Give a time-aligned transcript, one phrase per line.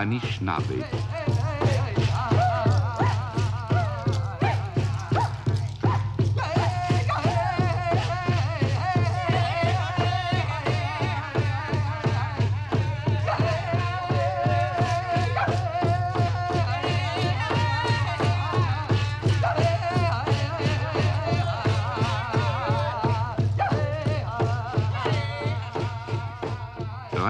[0.00, 0.78] Anishinaabe.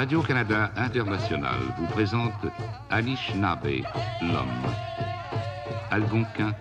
[0.00, 2.46] Radio-Canada International vous présente
[2.88, 3.82] Anishinaabe,
[4.22, 4.64] l'homme.
[5.90, 6.54] Algonquin,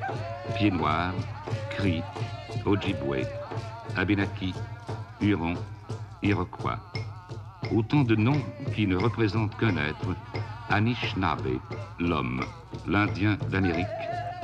[0.58, 1.14] Pied Noir,
[1.70, 2.04] Cri,
[2.66, 3.26] Ojibwe,
[3.96, 4.54] Abenaki,
[5.22, 5.54] Huron,
[6.22, 6.80] Iroquois.
[7.74, 8.42] Autant de noms
[8.76, 10.14] qui ne représentent qu'un être,
[10.70, 11.60] Anishinaabe,
[11.98, 12.44] l'homme,
[12.88, 13.88] l'Indien d'Amérique,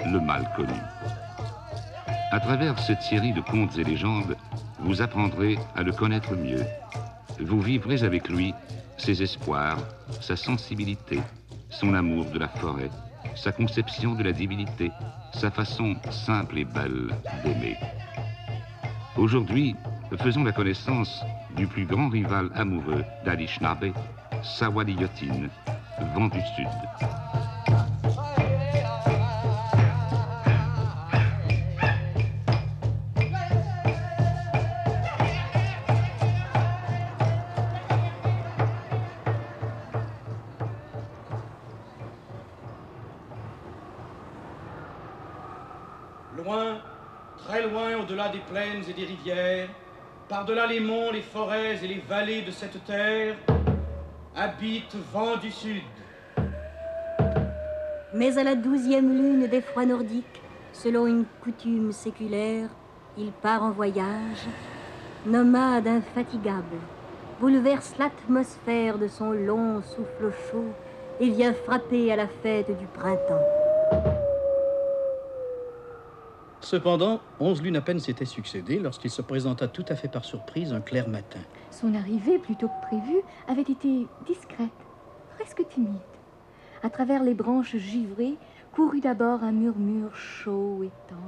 [0.09, 0.79] le mal connu.
[2.31, 4.37] À travers cette série de contes et légendes,
[4.79, 6.63] vous apprendrez à le connaître mieux.
[7.41, 8.53] Vous vivrez avec lui
[8.97, 9.77] ses espoirs,
[10.21, 11.19] sa sensibilité,
[11.69, 12.89] son amour de la forêt,
[13.35, 14.91] sa conception de la divinité,
[15.33, 17.09] sa façon simple et belle
[17.43, 17.77] d'aimer.
[19.17, 19.75] Aujourd'hui,
[20.21, 21.23] faisons la connaissance
[21.55, 23.93] du plus grand rival amoureux d'Anishinaabe,
[24.43, 25.49] Sawadiyotine,
[26.13, 27.74] vent du sud.
[50.45, 53.35] Par-delà les monts, les forêts et les vallées de cette terre,
[54.35, 55.81] habite vent du sud.
[58.13, 60.41] Mais à la douzième lune des froids nordiques,
[60.71, 62.69] selon une coutume séculaire,
[63.17, 64.45] il part en voyage,
[65.25, 66.77] nomade infatigable,
[67.39, 70.71] bouleverse l'atmosphère de son long souffle chaud
[71.19, 74.24] et vient frapper à la fête du printemps.
[76.65, 80.73] Cependant, onze lunes à peine s'étaient succédées lorsqu'il se présenta tout à fait par surprise
[80.73, 81.37] un clair matin.
[81.69, 84.71] Son arrivée, plutôt que prévue, avait été discrète,
[85.37, 85.99] presque timide.
[86.81, 88.33] À travers les branches givrées
[88.73, 91.21] courut d'abord un murmure chaud et tendre.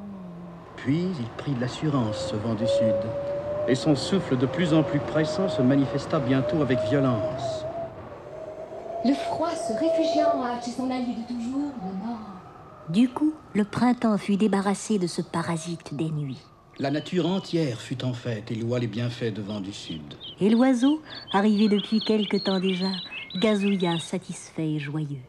[0.75, 2.95] Puis il prit de l'assurance, ce vent du sud,
[3.67, 7.63] et son souffle de plus en plus pressant se manifesta bientôt avec violence.
[9.05, 11.73] Le froid se réfugiant à chez son allié de toujours.
[12.89, 16.41] Du coup, le printemps fut débarrassé de ce parasite des nuits.
[16.79, 20.13] La nature entière fut en fête et loua les bienfaits de vent du sud.
[20.39, 21.01] Et l'oiseau,
[21.33, 22.91] arrivé depuis quelque temps déjà,
[23.41, 25.23] gazouilla satisfait et joyeux.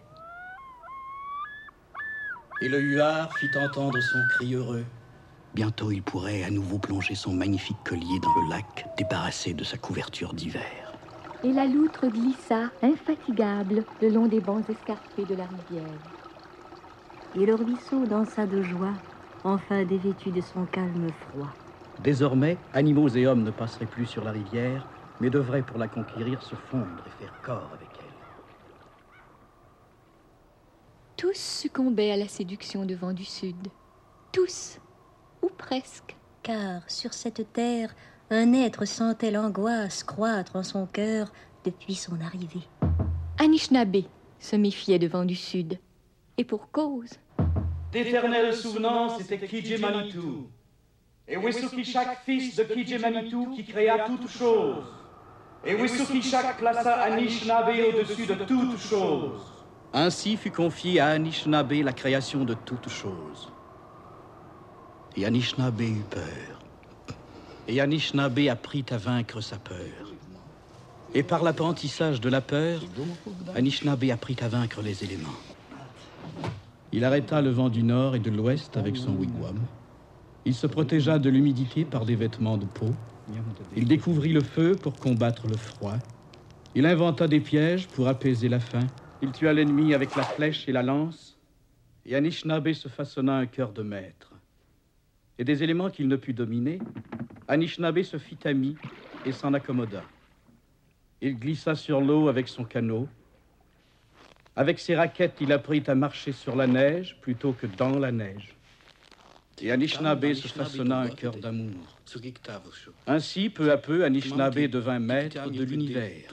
[2.60, 4.84] Et le huard fit entendre son cri heureux.
[5.54, 9.78] Bientôt il pourrait à nouveau plonger son magnifique collier dans le lac, débarrassé de sa
[9.78, 10.92] couverture d'hiver.
[11.42, 16.17] Et la loutre glissa, infatigable, le long des bancs escarpés de la rivière.
[17.36, 18.94] Et le ruisseau dansa de joie,
[19.44, 21.52] enfin dévêtu de son calme froid.
[22.00, 24.86] Désormais, animaux et hommes ne passeraient plus sur la rivière,
[25.20, 28.04] mais devraient, pour la conquérir, se fondre et faire corps avec elle.
[31.16, 33.68] Tous succombaient à la séduction de vent du sud.
[34.32, 34.78] Tous,
[35.42, 36.16] ou presque.
[36.44, 37.94] Car sur cette terre,
[38.30, 41.32] un être sentait l'angoisse croître en son cœur
[41.64, 42.62] depuis son arrivée.
[43.38, 44.04] Anishinaabe
[44.38, 45.78] se méfiait de vent du sud.
[46.38, 47.10] Et pour cause.
[47.90, 50.48] D'éternelle souvenance était Kije Manitou.
[51.26, 54.84] Et Wissukishak, fils de Manitou, qui créa toutes choses?
[55.66, 59.42] Et Wissukishak plaça Anishinaabe au-dessus de toutes choses?
[59.92, 63.50] Ainsi fut confiée à Anishinaabe la création de toutes choses.
[65.16, 66.60] Et Anishinaabe eut peur.
[67.66, 70.14] Et Anishinaabe apprit à vaincre sa peur.
[71.14, 72.80] Et par l'apprentissage de la peur,
[73.56, 75.40] Anishinaabe apprit à vaincre les éléments.
[76.92, 79.58] Il arrêta le vent du nord et de l'ouest avec son wigwam.
[80.44, 82.90] Il se protégea de l'humidité par des vêtements de peau.
[83.76, 85.96] Il découvrit le feu pour combattre le froid.
[86.74, 88.86] Il inventa des pièges pour apaiser la faim.
[89.20, 91.38] Il tua l'ennemi avec la flèche et la lance.
[92.06, 94.32] Et Anishinaabe se façonna un cœur de maître.
[95.38, 96.78] Et des éléments qu'il ne put dominer,
[97.48, 98.76] Anishinaabe se fit ami
[99.26, 100.02] et s'en accommoda.
[101.20, 103.08] Il glissa sur l'eau avec son canot.
[104.58, 108.56] Avec ses raquettes, il apprit à marcher sur la neige plutôt que dans la neige.
[109.62, 111.96] Et Anishinaabe se façonna un cœur d'amour.
[113.06, 116.24] Ainsi, peu à peu, Anishinaabe devint maître de l'univers.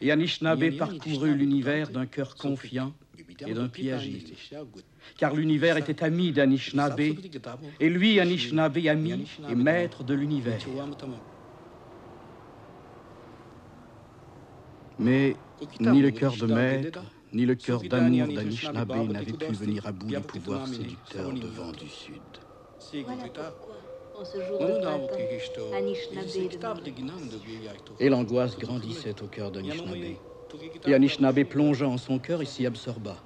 [0.00, 2.92] Et Anishinaabe parcourut l'univers d'un cœur confiant
[3.44, 3.92] et d'un pied.
[5.18, 7.00] Car l'univers était ami d'Anishinaabe,
[7.80, 10.64] et lui, Anishinaabe, ami et maître de l'univers.
[14.98, 15.36] Mais
[15.80, 17.00] ni le cœur de maître,
[17.32, 21.72] ni le cœur d'amour d'Anishinaabe n'avaient pu venir à bout du pouvoir séducteur de vent
[21.72, 22.22] du Sud.
[28.00, 30.16] Et l'angoisse grandissait au cœur d'Anishinaabe.
[30.86, 33.16] Et Anishinaabe plongea en son cœur et s'y absorba.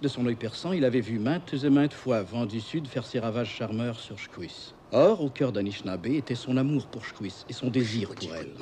[0.00, 3.04] De son œil perçant, il avait vu maintes et maintes fois Vent du Sud faire
[3.04, 4.74] ses ravages charmeurs sur Shquis.
[4.92, 8.54] Or, au cœur d'Anishinaabe était son amour pour Shquis et son désir pour elle.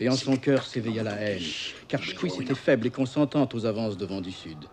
[0.00, 1.42] Et en son cœur s'éveilla la haine,
[1.88, 4.66] car Shquis était faible et consentante aux avances de Vent du Sud.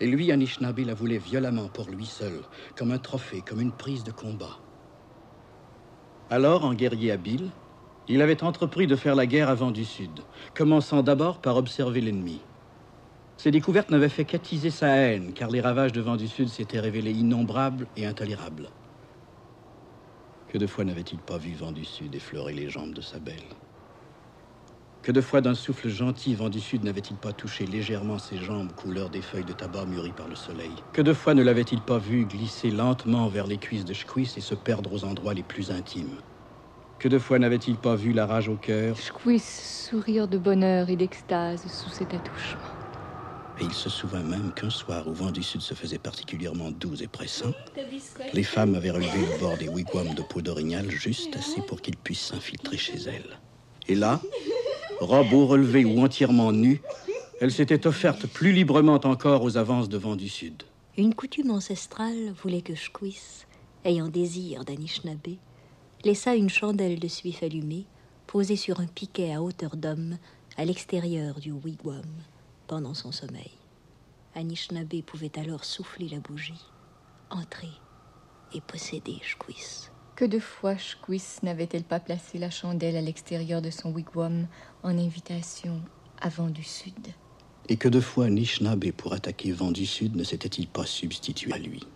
[0.00, 2.42] Et lui, Anishinaabe, la voulait violemment pour lui seul,
[2.76, 4.58] comme un trophée, comme une prise de combat.
[6.28, 7.50] Alors, en guerrier habile,
[8.08, 10.20] il avait entrepris de faire la guerre à Vent du Sud,
[10.54, 12.40] commençant d'abord par observer l'ennemi.
[13.38, 16.80] Ces découvertes n'avaient fait qu'attiser sa haine, car les ravages de Vent du Sud s'étaient
[16.80, 18.68] révélés innombrables et intolérables.
[20.48, 23.40] Que de fois n'avait-il pas vu Vent du Sud effleurer les jambes de sa belle?
[25.02, 28.72] Que de fois d'un souffle gentil vent du sud n'avait-il pas touché légèrement ses jambes
[28.72, 30.76] couleur des feuilles de tabac mûries par le soleil?
[30.92, 34.40] Que de fois ne l'avait-il pas vu glisser lentement vers les cuisses de Shquis et
[34.40, 36.18] se perdre aux endroits les plus intimes?
[37.00, 38.96] Que de fois n'avait-il pas vu la rage au cœur?
[38.96, 42.62] Shquis sourire de bonheur et d'extase sous cet attouchement.
[43.58, 46.94] Et il se souvint même qu'un soir où vent du sud se faisait particulièrement doux
[47.02, 47.52] et pressant,
[48.32, 51.96] les femmes avaient relevé le bord des wigwams de peau d'orignal juste assez pour qu'il
[51.96, 53.40] puisse s'infiltrer chez elles.
[53.88, 54.20] Et là,
[55.02, 56.80] robe au relevé ou entièrement nue,
[57.40, 60.62] elle s'était offerte plus librement encore aux avances de vent du sud.
[60.96, 63.44] Une coutume ancestrale voulait que Shquis,
[63.84, 65.36] ayant désir d'Anishinaabe,
[66.04, 67.86] laissa une chandelle de suif allumée,
[68.26, 70.18] posée sur un piquet à hauteur d'homme,
[70.56, 72.04] à l'extérieur du wigwam,
[72.66, 73.50] pendant son sommeil.
[74.34, 76.64] Anishinaabe pouvait alors souffler la bougie,
[77.30, 77.72] entrer
[78.54, 79.88] et posséder Shquis.
[80.14, 84.46] Que de fois Shquis n'avait-elle pas placé la chandelle à l'extérieur de son wigwam
[84.82, 85.80] en invitation
[86.20, 86.94] à Vent du Sud
[87.68, 91.58] Et que de fois Nishnabé, pour attaquer Vent du Sud, ne s'était-il pas substitué à
[91.58, 91.86] lui?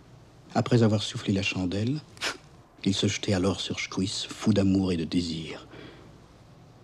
[0.55, 1.99] Après avoir soufflé la chandelle,
[2.85, 5.67] il se jetait alors sur Shquis, fou d'amour et de désir.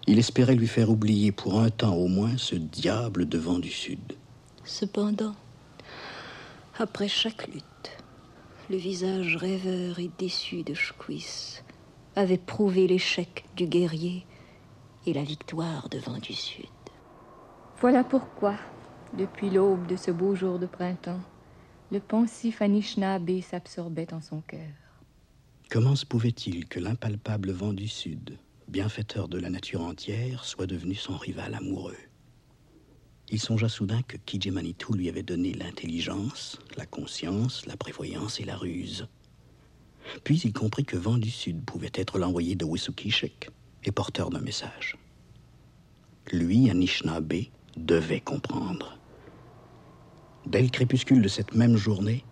[0.06, 3.72] Il espérait lui faire oublier pour un temps au moins ce diable de Vent du
[3.72, 4.14] Sud.
[4.66, 5.36] Cependant,
[6.78, 7.64] après chaque lutte,
[8.70, 11.62] le visage rêveur et déçu de Shquis
[12.16, 14.26] avait prouvé l'échec du guerrier
[15.06, 16.66] et la victoire de Vent du Sud.
[17.80, 18.56] Voilà pourquoi,
[19.18, 21.20] depuis l'aube de ce beau jour de printemps,
[21.92, 24.72] le pensif Anishinaabe s'absorbait en son cœur.
[25.70, 30.96] Comment se pouvait-il que l'impalpable vent du Sud, bienfaiteur de la nature entière, soit devenu
[30.96, 31.98] son rival amoureux?
[33.30, 38.56] Il songea soudain que Kijimanitou lui avait donné l'intelligence, la conscience, la prévoyance et la
[38.56, 39.08] ruse.
[40.24, 43.50] Puis il comprit que Vent du Sud pouvait être l'envoyé de Wisukishek
[43.86, 44.98] et porteur d'un message.
[46.32, 47.34] Lui, Anishinaabe,
[47.78, 48.98] devait comprendre.
[50.46, 52.24] Dès le crépuscule de cette même journée,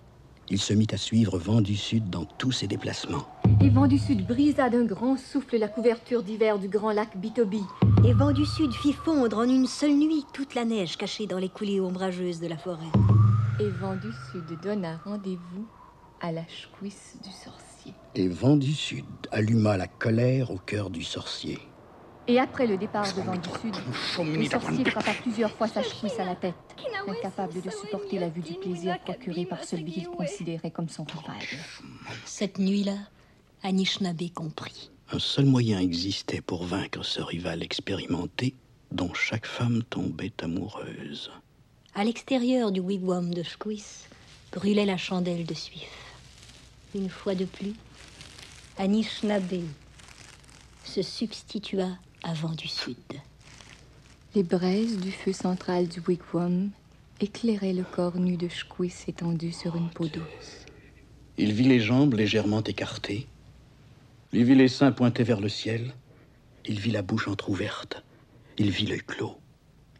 [0.49, 3.25] il se mit à suivre Vent du Sud dans tous ses déplacements.
[3.61, 7.61] Et Vent du Sud brisa d'un grand souffle la couverture d'hiver du grand lac Bitobi.
[8.05, 11.37] Et Vent du Sud fit fondre en une seule nuit toute la neige cachée dans
[11.37, 12.91] les coulées ombrageuses de la forêt.
[13.61, 15.65] Et Vent du Sud donna rendez-vous
[16.19, 17.70] à la chouisse du sorcier.
[18.15, 21.59] Et Vent du Sud alluma la colère au cœur du sorcier.
[22.27, 23.75] Et après le départ de Vent du Sud,
[24.25, 26.55] le sorcier frappa plusieurs fois sa chouisse à la tête,
[27.07, 31.41] incapable de supporter la vue du plaisir procuré par celui qu'il considérait comme son rival.
[32.25, 32.97] Cette nuit-là,
[33.63, 34.91] Anishinaabe comprit.
[35.11, 38.55] Un seul moyen existait pour vaincre ce rival expérimenté
[38.91, 41.31] dont chaque femme tombait amoureuse.
[41.93, 43.83] À l'extérieur du wigwam de Shquis
[44.53, 46.00] brûlait la chandelle de suif.
[46.93, 47.73] Une fois de plus,
[48.77, 49.63] Anishinaabe
[50.83, 51.87] se substitua
[52.21, 52.97] à Vent du Sud.
[54.35, 56.69] Les braises du feu central du wigwam
[57.21, 60.65] éclairaient le corps nu de Shquis étendu sur une peau douce.
[61.37, 63.25] Il vit les jambes légèrement écartées.
[64.33, 65.93] Il vit les seins pointés vers le ciel.
[66.65, 68.03] Il vit la bouche entr'ouverte.
[68.57, 69.37] Il vit l'œil clos.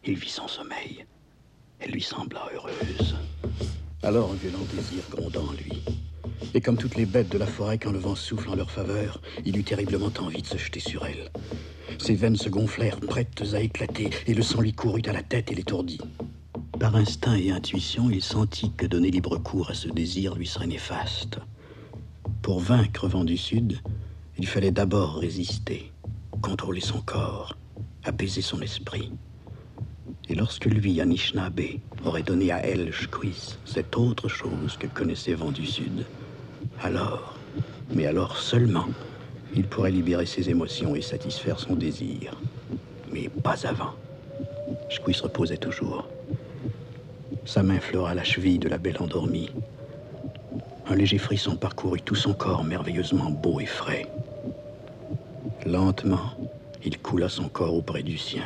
[0.04, 1.06] Il vit son sommeil.
[1.80, 3.16] Elle lui sembla heureuse.
[4.02, 5.82] Alors un violent désir gronda en lui.
[6.54, 9.20] Et comme toutes les bêtes de la forêt quand le vent souffle en leur faveur,
[9.44, 11.30] il eut terriblement envie de se jeter sur elle.
[11.98, 15.52] Ses veines se gonflèrent, prêtes à éclater, et le sang lui courut à la tête
[15.52, 16.00] et l'étourdit.
[16.78, 20.66] Par instinct et intuition, il sentit que donner libre cours à ce désir lui serait
[20.66, 21.38] néfaste.
[22.42, 23.78] Pour vaincre Vent du Sud,
[24.36, 25.92] il fallait d'abord résister,
[26.40, 27.56] contrôler son corps,
[28.04, 29.12] apaiser son esprit.
[30.28, 31.60] Et lorsque lui, Anishinaabe,
[32.04, 36.04] aurait donné à Shquis, cette autre chose que connaissait Vent du Sud,
[36.82, 37.34] alors,
[37.94, 38.86] mais alors seulement,
[39.54, 42.34] il pourrait libérer ses émotions et satisfaire son désir.
[43.12, 43.92] Mais pas avant.
[44.88, 46.08] Shquis reposait toujours.
[47.44, 49.50] Sa main fleura la cheville de la belle endormie.
[50.88, 54.06] Un léger frisson parcourut tout son corps merveilleusement beau et frais.
[55.66, 56.30] Lentement,
[56.84, 58.44] il coula son corps auprès du sien.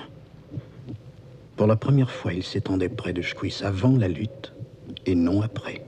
[1.56, 4.52] Pour la première fois, il s'étendait près de Shquis avant la lutte
[5.06, 5.82] et non après.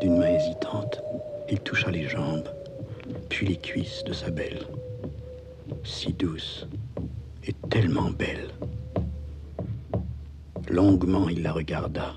[0.00, 1.02] D'une main hésitante,
[1.48, 2.48] il toucha les jambes,
[3.28, 4.66] puis les cuisses de sa belle.
[5.84, 6.66] Si douce
[7.44, 8.50] et tellement belle.
[10.68, 12.14] Longuement, il la regarda,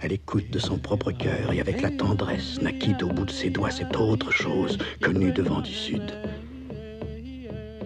[0.00, 3.50] à l'écoute de son propre cœur et avec la tendresse naquit au bout de ses
[3.50, 6.12] doigts cette autre chose connue devant du Sud.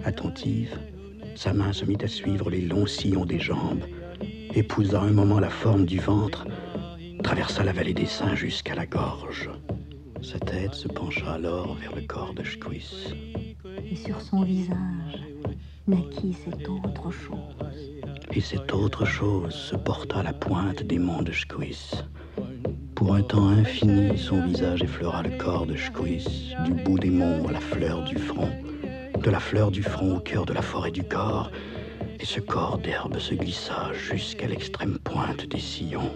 [0.04, 0.78] Attentive,
[1.36, 3.84] sa main se mit à suivre les longs sillons des jambes,
[4.54, 6.46] épousa un moment la forme du ventre,
[7.22, 9.50] traversa la vallée des seins jusqu'à la gorge.
[10.26, 13.14] Sa tête se pencha alors vers le corps de Shquis.
[13.88, 15.22] Et sur son visage
[15.86, 18.02] naquit cette autre chose.
[18.32, 22.02] Et cette autre chose se porta à la pointe des monts de Shquis.
[22.96, 27.46] Pour un temps infini, son visage effleura le corps de Shquis, du bout des monts
[27.46, 28.50] à la fleur du front,
[29.22, 31.52] de la fleur du front au cœur de la forêt du corps,
[32.18, 36.10] et ce corps d'herbe se glissa jusqu'à l'extrême pointe des sillons.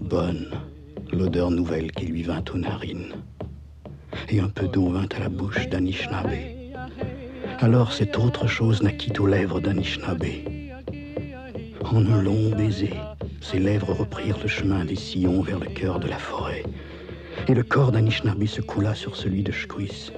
[0.00, 0.50] Bonne,
[1.12, 3.14] l'odeur nouvelle qui lui vint aux narines,
[4.28, 6.34] et un peu d'eau vint à la bouche d'Anishinaabe.
[7.58, 10.24] Alors cette autre chose naquit aux lèvres d'Anishinaabe.
[11.84, 12.94] En un long baiser,
[13.40, 16.64] ses lèvres reprirent le chemin des sillons vers le cœur de la forêt,
[17.48, 20.12] et le corps d'Anishinaabe se coula sur celui de Shquis,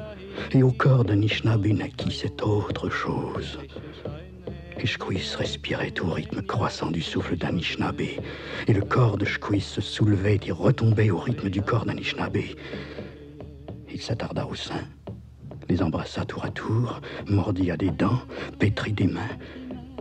[0.53, 3.59] et au corps d'Anishinaabe naquit cette autre chose.
[4.87, 10.41] Shquis respirait au rythme croissant du souffle d'Anishinaabe, et le corps de Shquis se soulevait
[10.47, 12.39] et retombait au rythme du corps d'Anishinaabe.
[13.93, 14.85] Il s'attarda au sein,
[15.69, 18.23] les embrassa tour à tour, mordit à des dents,
[18.59, 19.37] pétrit des mains,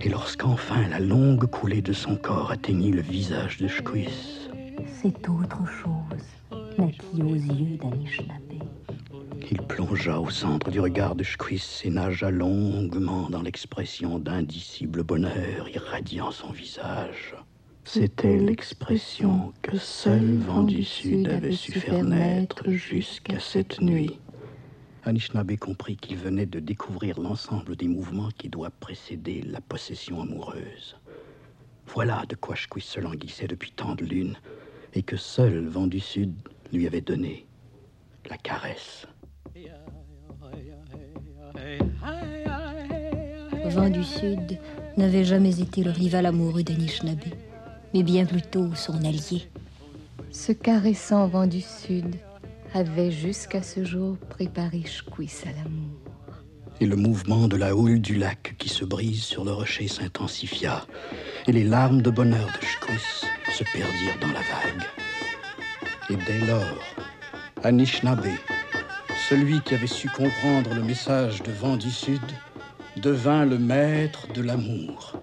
[0.02, 4.50] et lorsqu'enfin la longue coulée de son corps atteignit le visage de Shquis,
[5.02, 8.41] Cette autre chose naquit aux yeux d'Anishinaabe.
[9.52, 15.68] Il plongea au centre du regard de Shquis et nagea longuement dans l'expression d'indicible bonheur
[15.68, 17.36] irradiant son visage.
[17.84, 24.20] C'était l'expression que seul vent du sud avait su faire naître jusqu'à cette nuit.
[25.04, 30.96] Anishinaabe comprit qu'il venait de découvrir l'ensemble des mouvements qui doivent précéder la possession amoureuse.
[31.88, 34.38] Voilà de quoi Shquis se languissait depuis tant de lunes
[34.94, 36.34] et que seul vent du sud
[36.72, 37.46] lui avait donné
[38.30, 39.08] la caresse.
[43.66, 44.60] Vent du Sud
[44.98, 47.20] n'avait jamais été le rival amoureux d'Anishinaabe,
[47.94, 49.48] mais bien plutôt son allié.
[50.32, 52.16] Ce caressant vent du sud
[52.74, 56.00] avait jusqu'à ce jour préparé Shquis à l'amour.
[56.80, 60.86] Et le mouvement de la houle du lac qui se brise sur le rocher s'intensifia,
[61.48, 64.86] et les larmes de bonheur de Shquis se perdirent dans la vague.
[66.10, 66.96] Et dès lors,
[67.64, 68.28] Anishinaabe,
[69.32, 72.20] celui qui avait su comprendre le message de vent sud,
[72.98, 75.21] devint le maître de l'amour.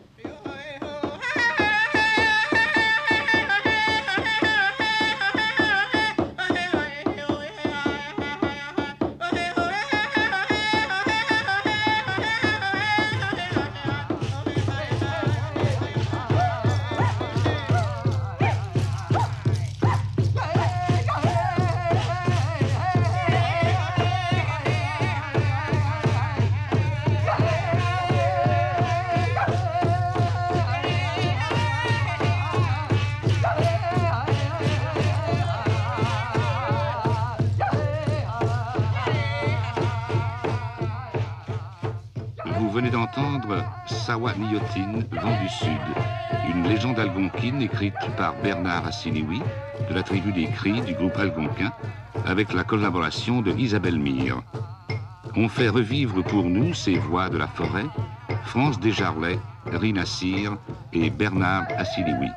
[44.18, 45.68] Niotin, Vent du Sud,
[46.52, 49.40] une légende algonquine écrite par Bernard Assiniwi,
[49.88, 51.72] de la tribu des Cris du groupe algonquin,
[52.26, 54.42] avec la collaboration de Isabelle Mire.
[55.36, 57.86] On fait revivre pour nous ces voix de la forêt,
[58.44, 60.56] France Desjarlais, Rina Cyr
[60.92, 62.30] et Bernard Assiniwi.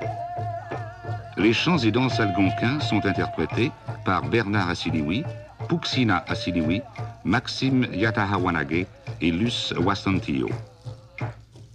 [1.38, 3.72] Les chants et danses algonquins sont interprétés
[4.06, 5.24] par Bernard Assiniwi,
[5.68, 6.84] Puxina Assiniwi,
[7.26, 8.86] Maxime Yatahawanage
[9.20, 10.50] et Luce Wassantillo.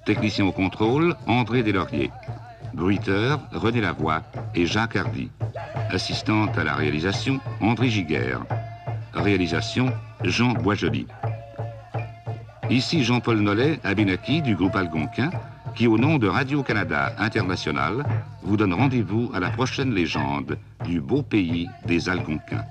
[0.07, 2.13] Technicien au contrôle, André Deslauriers.
[2.75, 4.23] Bruiteur, René Lavoie
[4.55, 5.31] et Jacques Hardy.
[5.91, 8.43] Assistante à la réalisation, André Giguère.
[9.15, 11.09] Réalisation, Jean Boisjoli.
[12.71, 15.31] Ici Jean-Paul Nollet, Abinaki du groupe Algonquin,
[15.75, 18.05] qui au nom de Radio-Canada International
[18.45, 22.65] vous donne rendez-vous à la prochaine légende du beau pays des Algonquins.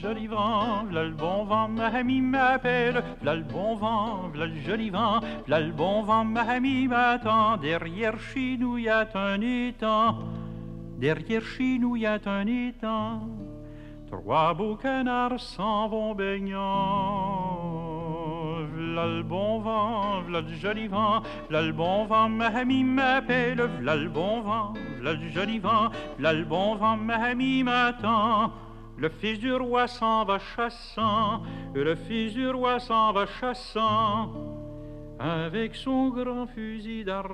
[0.00, 5.20] Joli vent, le bon vent, ma amie m'appelle, v'là le bon vent, le joli vent,
[5.46, 10.18] v'là le bon vent, ma amie m'attend, derrière chez nous y a un étang,
[10.98, 13.28] derrière chez nous y a un étang,
[14.06, 17.43] trois beaux canards s'en vont baignant,
[18.94, 23.60] v'là le bon vent, v'là le joli vent, v'là le bon vent, ma amie m'appelle,
[23.80, 28.52] v'là le bon vent, v'là le joli vent, v'là le bon vent, ma amie m'attend,
[28.96, 31.42] le fils du roi s'en va chassant,
[31.74, 34.30] le fils du roi s'en va chassant,
[35.18, 37.32] avec son grand fusil d'argent.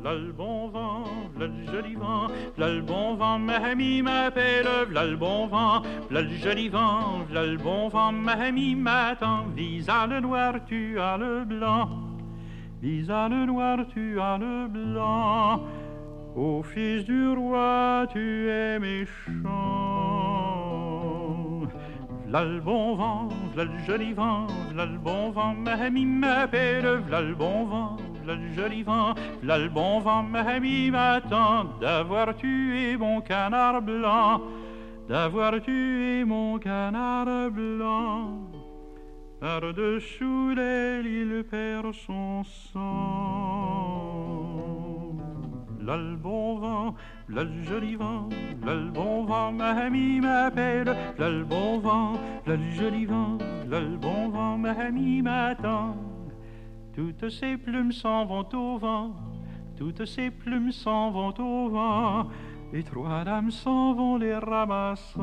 [0.00, 0.87] V'là le bon vent,
[1.38, 2.26] v'là le joli vent,
[2.56, 7.24] v'là le bon vent, ma amie m'appelle, v'là le bon vent, v'là le joli vent,
[7.28, 11.88] v'là le bon vent, ma amie m'attend, visa le noir, tu as le blanc,
[12.82, 15.62] visa le noir, tu as le blanc.
[16.36, 19.08] Ô fils du roi, tu es méchant.
[22.26, 26.98] V'là le bon vent, v'là le joli vent, v'là le bon vent, ma amie m'appelle,
[27.06, 27.96] v'là le bon vent,
[28.34, 34.42] le joli vent, v'là le bon vent, ma amie m'attend d'avoir tué mon canard blanc,
[35.08, 38.50] d'avoir tué mon canard blanc.
[39.40, 44.08] Par-dessous l'aile, il perd son sang
[45.88, 46.94] v'là le bon vent,
[47.28, 48.28] v'là le joli vent,
[48.60, 52.12] v'là le bon vent, ma amie m'appelle, le bon vent,
[52.46, 56.17] le joli vent, le bon vent, ma amie m'attend.
[56.98, 59.12] Toutes ces plumes s'en vont au vent,
[59.76, 62.26] toutes ces plumes s'en vont au vent,
[62.72, 65.22] et trois dames s'en vont les ramassant.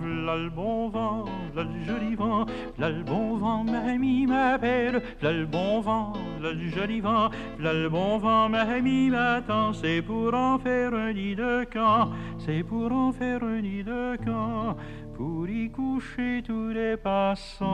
[0.00, 2.46] V'là le bon vent, v'là le joli vent,
[2.78, 7.28] v'là le bon vent, ma amie m'appelle, v'là le bon vent, v'là le joli vent,
[7.58, 12.12] v'là le bon vent, ma amie m'attend, c'est pour en faire un nid de camp,
[12.38, 14.76] c'est pour en faire un nid de camp
[15.22, 17.68] pour y coucher tous les passants.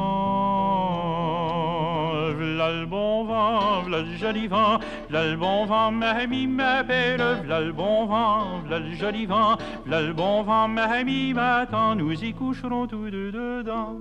[2.36, 7.22] V'là le bon vent, v'là le joli vent, v'là le bon vent, ma amie m'appelle,
[7.42, 9.56] v'là le bon vent, v'là le joli vent,
[9.86, 13.96] v'là le bon vent, m'attend, nous y coucherons tous deux dedans,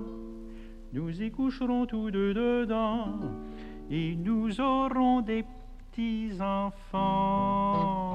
[0.92, 3.18] nous y coucherons tous deux dedans,
[3.90, 5.42] et nous aurons des
[5.90, 8.07] petits enfants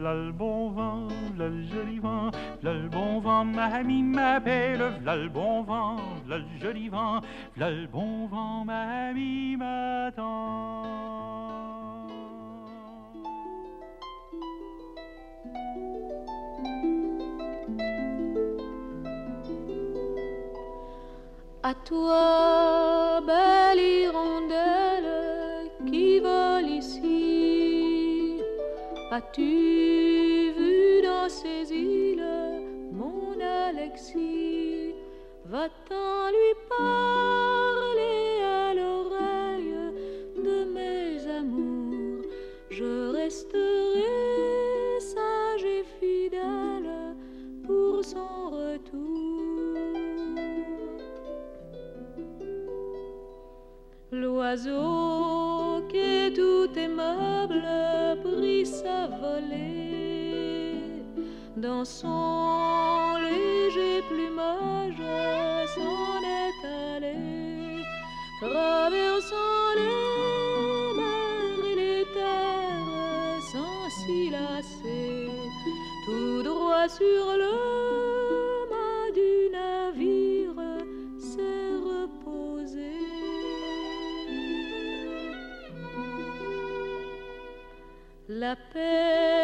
[0.00, 2.30] v'là le bon vent, v'là le joli vent,
[2.62, 7.20] v'là le bon vent, ma amie m'appelle, v'là le bon vent, v'là le joli vent,
[7.56, 10.84] v'là le bon vent, ma amie m'attend.
[21.62, 28.40] À toi, belle hirondelle qui vole ici,
[29.12, 29.69] As-tu
[54.50, 57.62] L'oiseau qui tout aimable
[58.24, 60.74] prit sa volée.
[61.56, 65.06] Dans son léger plumage
[65.72, 67.84] s'en est allé.
[68.40, 75.28] Traversant les mers et les terres sans s'y lasser.
[76.06, 78.09] Tout droit sur le
[88.80, 89.39] La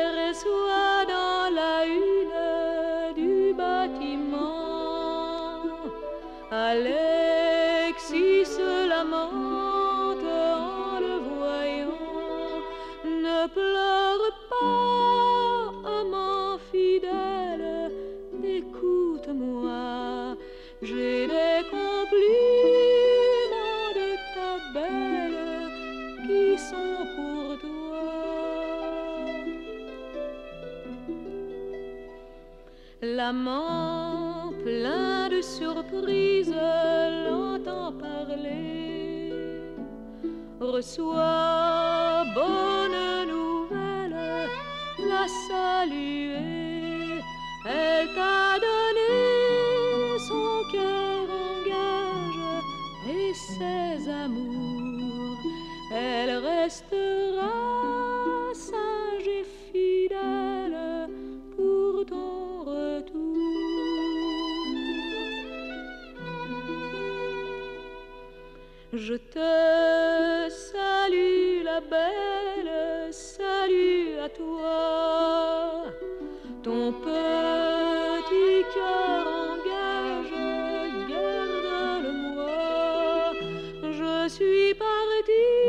[84.29, 85.66] suis partie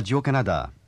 [0.00, 0.79] Ici, Radio-Canada.